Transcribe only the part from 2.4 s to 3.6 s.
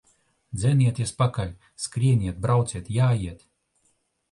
brauciet, jājiet!